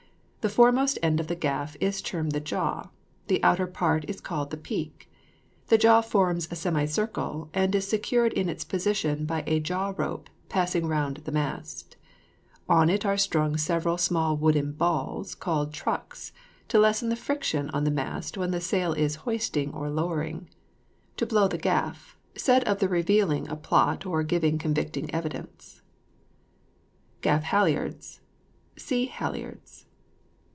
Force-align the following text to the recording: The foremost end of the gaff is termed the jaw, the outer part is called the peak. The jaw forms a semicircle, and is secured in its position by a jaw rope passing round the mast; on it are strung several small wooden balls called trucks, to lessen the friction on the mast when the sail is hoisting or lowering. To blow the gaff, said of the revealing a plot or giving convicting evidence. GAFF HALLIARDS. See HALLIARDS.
The 0.43 0.49
foremost 0.49 0.97
end 1.03 1.19
of 1.19 1.27
the 1.27 1.35
gaff 1.35 1.77
is 1.79 2.01
termed 2.01 2.31
the 2.31 2.39
jaw, 2.39 2.89
the 3.27 3.43
outer 3.43 3.67
part 3.67 4.09
is 4.09 4.19
called 4.19 4.49
the 4.49 4.57
peak. 4.57 5.07
The 5.67 5.77
jaw 5.77 6.01
forms 6.01 6.47
a 6.49 6.55
semicircle, 6.55 7.51
and 7.53 7.75
is 7.75 7.87
secured 7.87 8.33
in 8.33 8.49
its 8.49 8.63
position 8.63 9.25
by 9.25 9.43
a 9.45 9.59
jaw 9.59 9.93
rope 9.95 10.31
passing 10.49 10.87
round 10.87 11.17
the 11.17 11.31
mast; 11.31 11.95
on 12.67 12.89
it 12.89 13.05
are 13.05 13.19
strung 13.19 13.55
several 13.55 13.99
small 13.99 14.35
wooden 14.35 14.71
balls 14.71 15.35
called 15.35 15.75
trucks, 15.75 16.31
to 16.69 16.79
lessen 16.79 17.09
the 17.09 17.15
friction 17.15 17.69
on 17.69 17.83
the 17.83 17.91
mast 17.91 18.35
when 18.35 18.49
the 18.49 18.59
sail 18.59 18.93
is 18.93 19.17
hoisting 19.27 19.71
or 19.75 19.91
lowering. 19.91 20.49
To 21.17 21.27
blow 21.27 21.47
the 21.47 21.59
gaff, 21.59 22.17
said 22.35 22.63
of 22.63 22.79
the 22.79 22.89
revealing 22.89 23.47
a 23.47 23.55
plot 23.55 24.07
or 24.07 24.23
giving 24.23 24.57
convicting 24.57 25.13
evidence. 25.13 25.83
GAFF 27.21 27.43
HALLIARDS. 27.43 28.21
See 28.75 29.05
HALLIARDS. 29.05 29.85